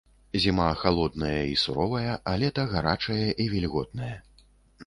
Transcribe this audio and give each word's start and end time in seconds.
Зіма 0.43 0.69
халодная 0.83 1.41
і 1.49 1.53
суровая, 1.63 2.13
а 2.31 2.33
лета 2.45 2.65
гарачае 2.73 3.27
і 3.47 3.49
вільготнае. 3.53 4.15